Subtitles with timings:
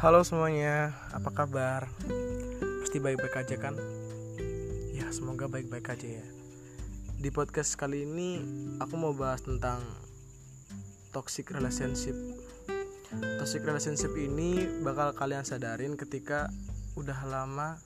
[0.00, 1.84] Halo semuanya, apa kabar?
[2.80, 3.76] Pasti baik-baik aja kan?
[4.96, 6.26] Ya, semoga baik-baik aja ya.
[7.20, 8.40] Di podcast kali ini
[8.80, 9.84] aku mau bahas tentang
[11.12, 12.16] toxic relationship.
[13.12, 16.48] Toxic relationship ini bakal kalian sadarin ketika
[16.96, 17.76] udah lama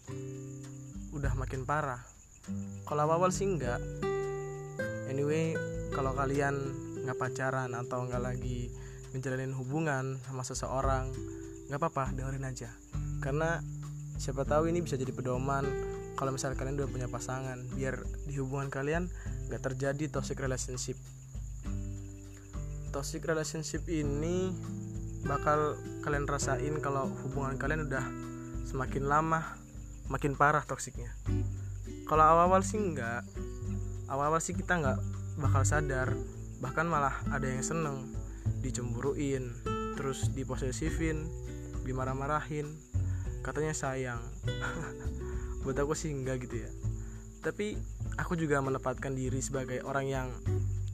[1.10, 2.06] udah makin parah.
[2.86, 3.82] Kalau awal sih enggak.
[5.10, 5.58] Anyway,
[5.90, 6.62] kalau kalian
[7.02, 8.70] nggak pacaran atau nggak lagi
[9.10, 11.10] menjalin hubungan sama seseorang
[11.68, 12.70] nggak apa-apa dengerin aja.
[13.20, 13.60] Karena
[14.20, 15.64] siapa tahu ini bisa jadi pedoman
[16.14, 17.98] kalau misalnya kalian udah punya pasangan biar
[18.30, 19.10] di hubungan kalian
[19.50, 20.96] nggak terjadi toxic relationship.
[22.94, 24.54] Toxic relationship ini
[25.24, 28.04] bakal kalian rasain kalau hubungan kalian udah
[28.68, 29.40] semakin lama
[30.12, 31.16] makin parah toksiknya
[32.04, 33.24] kalau awal-awal sih nggak.
[34.12, 35.00] Awal-awal sih kita nggak
[35.40, 36.12] bakal sadar.
[36.60, 38.12] Bahkan malah ada yang seneng
[38.60, 39.56] dicemburuin
[39.96, 41.24] terus diposesifin
[41.84, 42.66] dimarah-marahin
[43.44, 44.20] katanya sayang.
[45.62, 46.70] Buat aku sih enggak gitu ya.
[47.44, 47.76] Tapi
[48.16, 50.28] aku juga menempatkan diri sebagai orang yang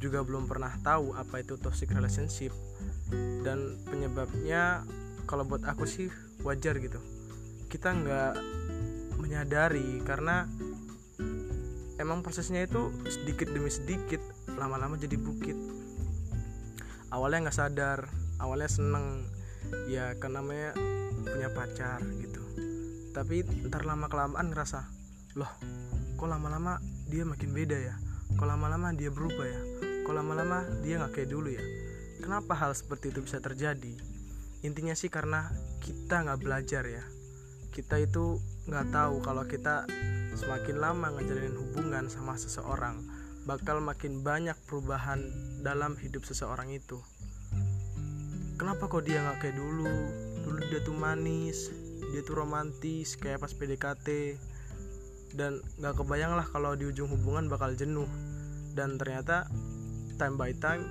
[0.02, 2.50] juga belum pernah tahu apa itu toxic relationship.
[3.46, 4.82] Dan penyebabnya
[5.30, 6.10] kalau buat aku sih
[6.42, 6.98] wajar gitu.
[7.70, 8.34] Kita nggak
[9.22, 10.50] menyadari karena
[12.02, 14.18] emang prosesnya itu sedikit demi sedikit
[14.58, 15.54] lama-lama jadi bukit.
[17.14, 18.10] Awalnya nggak sadar
[18.40, 19.28] awalnya seneng
[19.90, 20.74] ya kan namanya
[21.24, 22.42] punya pacar gitu.
[23.10, 24.86] Tapi ntar lama kelamaan ngerasa
[25.38, 25.50] loh
[26.18, 27.94] kok lama-lama dia makin beda ya?
[28.36, 29.60] Kok lama-lama dia berubah ya?
[30.04, 31.64] Kok lama-lama dia nggak kayak dulu ya?
[32.20, 33.96] Kenapa hal seperti itu bisa terjadi?
[34.60, 35.48] Intinya sih karena
[35.80, 37.04] kita nggak belajar ya.
[37.72, 38.36] Kita itu
[38.68, 39.88] nggak tahu kalau kita
[40.36, 43.00] semakin lama ngejalanin hubungan sama seseorang
[43.48, 45.24] bakal makin banyak perubahan
[45.64, 47.00] dalam hidup seseorang itu
[48.60, 49.96] kenapa kok dia nggak kayak dulu?
[50.44, 51.72] Dulu dia tuh manis
[52.10, 54.34] dia tuh romantis kayak pas PDKT
[55.38, 58.08] dan nggak kebayang lah kalau di ujung hubungan bakal jenuh.
[58.74, 59.46] Dan ternyata
[60.18, 60.84] time by time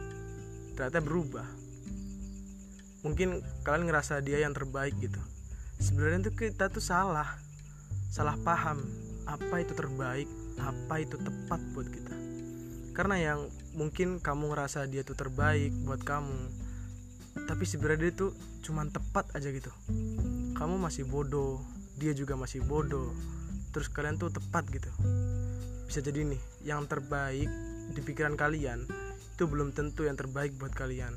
[0.74, 1.48] ternyata berubah.
[3.04, 5.20] Mungkin kalian ngerasa dia yang terbaik gitu.
[5.80, 7.28] Sebenarnya tuh kita tuh salah.
[8.10, 8.82] Salah paham
[9.30, 10.26] apa itu terbaik
[10.60, 12.16] apa itu tepat buat kita.
[12.96, 13.40] Karena yang
[13.76, 16.59] mungkin kamu ngerasa dia tuh terbaik buat kamu
[17.46, 18.32] tapi sebenarnya dia tuh
[18.66, 19.72] cuman tepat aja gitu.
[20.58, 21.62] Kamu masih bodoh
[22.00, 23.12] dia juga masih bodoh.
[23.76, 24.88] Terus kalian tuh tepat gitu.
[25.86, 27.52] Bisa jadi nih yang terbaik
[27.92, 28.88] di pikiran kalian
[29.36, 31.12] itu belum tentu yang terbaik buat kalian.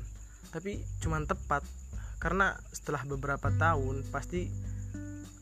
[0.51, 1.63] Tapi cuman tepat
[2.19, 4.51] karena setelah beberapa tahun pasti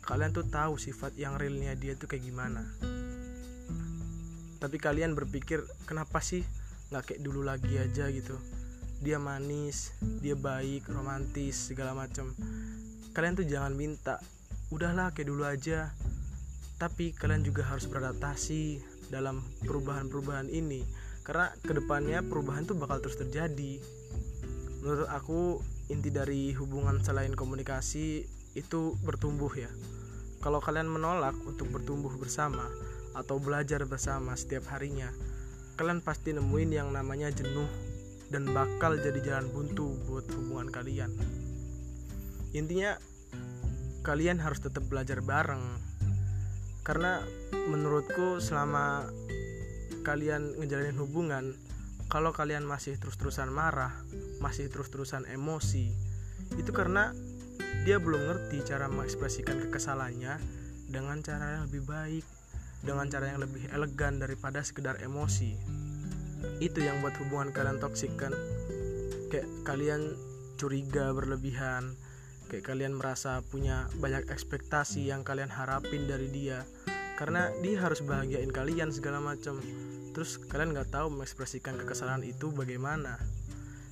[0.06, 2.64] kalian tuh tahu sifat yang realnya dia tuh kayak gimana.
[4.62, 6.46] Tapi kalian berpikir kenapa sih
[6.94, 8.36] nggak kayak dulu lagi aja gitu
[9.02, 12.32] dia manis dia baik romantis segala macam
[13.12, 14.24] kalian tuh jangan minta.
[14.72, 15.92] Udahlah kayak dulu aja.
[16.80, 18.82] Tapi kalian juga harus beradaptasi
[19.12, 20.82] dalam perubahan-perubahan ini.
[21.22, 23.78] Karena ke depannya perubahan tuh bakal terus terjadi.
[24.82, 28.26] Menurut aku inti dari hubungan selain komunikasi
[28.58, 29.70] itu bertumbuh ya.
[30.42, 32.66] Kalau kalian menolak untuk bertumbuh bersama
[33.14, 35.12] atau belajar bersama setiap harinya
[35.76, 37.68] kalian pasti nemuin yang namanya jenuh
[38.32, 41.12] dan bakal jadi jalan buntu buat hubungan kalian.
[42.56, 42.96] Intinya
[44.02, 45.62] kalian harus tetap belajar bareng.
[46.82, 47.22] Karena
[47.70, 49.06] menurutku selama
[50.02, 51.54] kalian ngejalanin hubungan
[52.10, 53.94] kalau kalian masih terus-terusan marah
[54.42, 55.94] masih terus-terusan emosi
[56.58, 57.14] itu karena
[57.86, 60.42] dia belum ngerti cara mengekspresikan kekesalannya
[60.90, 62.26] dengan cara yang lebih baik
[62.82, 65.56] dengan cara yang lebih elegan daripada sekedar emosi
[66.64, 68.34] itu yang buat hubungan kalian toksik kan?
[69.30, 70.16] Kayak kalian
[70.60, 71.96] curiga berlebihan.
[72.52, 76.68] Kayak kalian merasa punya banyak ekspektasi yang kalian harapin dari dia.
[77.16, 79.62] Karena dia harus bahagiain kalian segala macam
[80.12, 83.16] terus kalian nggak tahu mengekspresikan kekesalan itu bagaimana.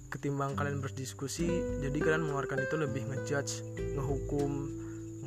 [0.09, 1.47] Ketimbang kalian berdiskusi
[1.85, 3.61] jadi kalian mengeluarkan itu lebih ngejudge
[3.93, 4.51] ngehukum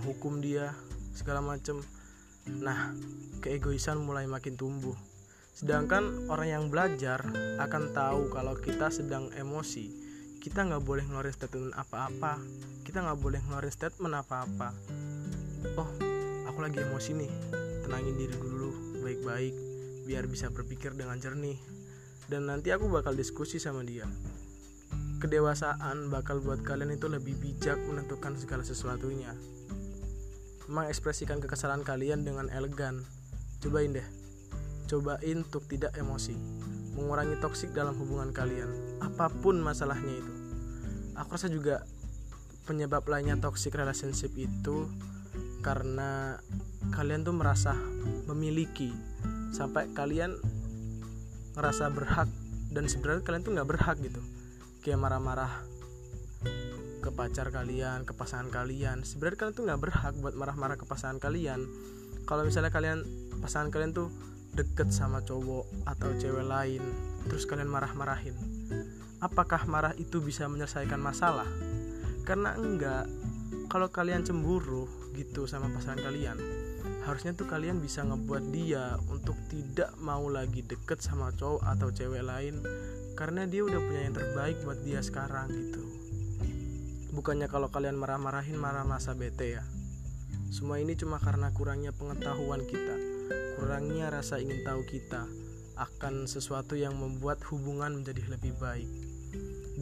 [0.02, 0.74] ngehukum dia
[1.14, 1.78] segala macam
[2.42, 2.90] nah
[3.38, 4.98] keegoisan mulai makin tumbuh
[5.52, 7.20] sedangkan orang yang belajar
[7.60, 9.92] akan tahu kalau kita sedang emosi.
[10.42, 12.40] Kita nggak boleh ngeluarin statement apa-apa.
[12.82, 14.74] Kita nggak boleh ngeluarin statement apa-apa.
[15.78, 15.90] Oh
[16.50, 17.32] aku lagi emosi nih.
[17.86, 19.54] Tenangin diri dulu baik-baik
[20.02, 21.60] biar bisa berpikir dengan jernih.
[22.26, 24.08] Dan nanti aku bakal diskusi sama dia.
[25.22, 29.30] Kedewasaan bakal buat kalian itu lebih bijak menentukan segala sesuatunya.
[30.66, 33.06] Mengekspresikan kekesalan kalian dengan elegan.
[33.62, 34.21] Cobain deh.
[34.92, 36.36] Cobain untuk tidak emosi.
[36.92, 38.68] Mengurangi toksik dalam hubungan kalian.
[39.00, 40.32] Apa pun masalahnya itu.
[41.16, 41.80] Aku rasa juga
[42.68, 44.92] penyebab lainnya toxic relationship itu
[45.64, 46.36] karena
[46.92, 47.72] kalian tuh merasa
[48.28, 48.92] memiliki
[49.56, 50.36] sampai kalian
[51.56, 52.28] ngerasa berhak
[52.72, 54.20] dan sebenarnya kalian tuh nggak berhak gitu
[54.82, 55.52] kayak marah-marah
[57.02, 61.18] ke pacar kalian ke pasangan kalian sebenarnya kalian tuh nggak berhak buat marah-marah ke pasangan
[61.18, 61.66] kalian
[62.24, 63.02] kalau misalnya kalian
[63.42, 64.08] pasangan kalian tuh
[64.52, 66.82] deket sama cowok atau cewek lain
[67.28, 68.36] terus kalian marah-marahin.
[69.22, 71.48] Apakah marah itu bisa menyelesaikan masalah?
[72.26, 73.08] Karena enggak
[73.72, 74.84] kalau kalian cemburu
[75.16, 76.36] gitu sama pasangan kalian
[77.02, 82.22] harusnya tuh kalian bisa ngebuat dia untuk tidak mau lagi deket sama cowok atau cewek
[82.22, 82.62] lain
[83.18, 85.82] karena dia udah punya yang terbaik buat dia sekarang gitu.
[87.12, 89.64] Bukannya kalau kalian marah-marahin marah masa bete ya?
[90.48, 93.11] Semua ini cuma karena kurangnya pengetahuan kita
[93.58, 95.26] kurangnya rasa ingin tahu kita
[95.76, 98.90] akan sesuatu yang membuat hubungan menjadi lebih baik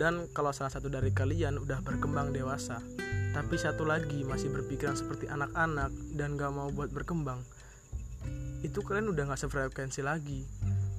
[0.00, 2.78] dan kalau salah satu dari kalian udah berkembang dewasa,
[3.34, 7.42] tapi satu lagi masih berpikiran seperti anak-anak dan gak mau buat berkembang,
[8.62, 10.46] itu kalian udah gak sefrekuensi lagi.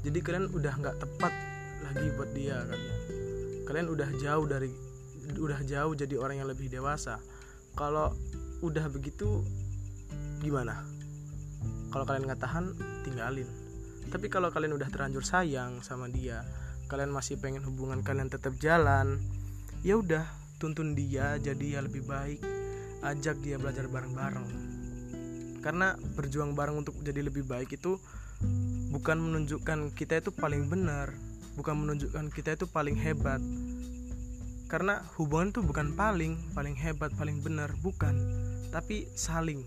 [0.04, 1.34] Jadi kalian udah gak tepat
[1.88, 3.00] lagi buat dia kalian.
[3.64, 4.70] Kalian udah jauh dari
[5.40, 7.18] udah jauh jadi orang yang lebih dewasa.
[7.80, 8.12] Kalau
[8.60, 9.40] udah begitu
[10.44, 10.84] gimana?
[11.92, 12.66] Kalau kalian nggak tahan,
[13.04, 13.48] tinggalin.
[14.08, 16.42] Tapi kalau kalian udah terlanjur sayang sama dia,
[16.88, 19.22] kalian masih pengen hubungan kalian tetap jalan
[19.82, 20.28] ya udah
[20.60, 22.40] tuntun dia jadi ya lebih baik.
[23.02, 24.48] Ajak dia belajar bareng-bareng.
[25.62, 27.98] Karena berjuang bareng untuk jadi lebih baik itu
[28.94, 31.14] bukan menunjukkan kita itu paling benar
[31.56, 33.42] bukan menunjukkan kita itu paling hebat.
[34.72, 38.16] Karena hubungan itu bukan paling paling hebat paling benar bukan.
[38.72, 39.66] Tapi saling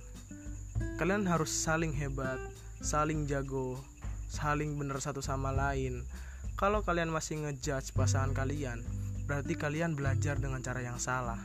[0.97, 2.39] kalian harus saling hebat
[2.85, 3.79] saling jago
[4.29, 6.03] saling benar satu sama lain
[6.55, 8.79] kalau kalian masih ngejudge pasangan kalian,
[9.27, 11.43] berarti kalian belajar dengan cara yang salah.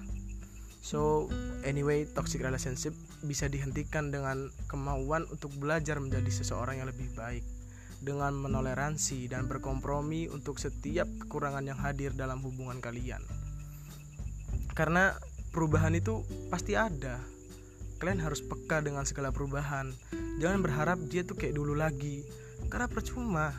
[0.86, 1.26] So,
[1.66, 2.94] anyway, toxic relationship
[3.26, 7.42] bisa dihentikan dengan kemauan untuk belajar menjadi seseorang yang lebih baik
[8.06, 13.20] dengan menoleransi dan berkompromi untuk setiap kekurangan yang hadir dalam hubungan kalian.
[14.78, 15.18] Karena
[15.50, 16.22] perubahan itu
[16.54, 17.18] pasti ada.
[18.00, 19.92] Kalian harus peka dengan segala perubahan.
[20.40, 22.24] Jangan berharap dia tuh kayak dulu lagi.
[22.72, 23.52] Karena percuma,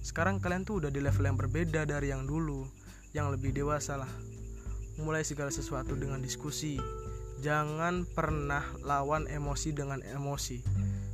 [0.00, 2.64] sekarang kalian tuh udah di level yang berbeda dari yang dulu.
[3.12, 4.08] Yang lebih dewasa lah.
[4.96, 6.80] Mulai segala sesuatu dengan diskusi.
[7.44, 10.64] Jangan pernah lawan emosi dengan emosi.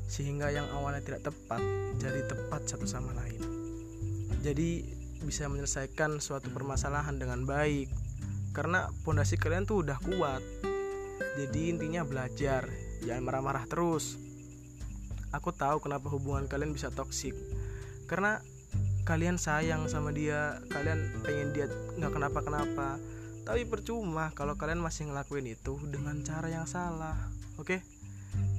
[0.06, 1.58] Sehingga yang awalnya tidak tepat
[1.98, 3.42] jadi tepat satu sama lain.
[4.38, 4.86] Jadi
[5.26, 7.90] bisa menyelesaikan suatu permasalahan dengan baik.
[8.54, 10.42] Karena pondasi kalian tuh udah kuat
[11.36, 12.68] jadi intinya belajar
[13.02, 14.20] jangan marah-marah terus.
[15.32, 17.32] Aku tahu kenapa hubungan kalian bisa toksik
[18.04, 18.44] karena
[19.08, 21.66] kalian sayang sama dia kalian pengen dia
[21.96, 23.00] nggak kenapa kenapa
[23.42, 27.16] tapi percuma kalau kalian masih ngelakuin itu dengan cara yang salah
[27.58, 27.80] oke?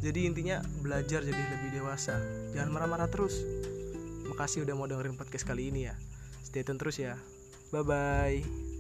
[0.03, 2.19] Jadi intinya belajar jadi lebih dewasa.
[2.51, 3.39] Jangan marah-marah terus.
[4.27, 5.95] Makasih udah mau dengerin podcast kali ini ya.
[6.43, 7.15] Stay tune terus ya.
[7.71, 8.72] Bye bye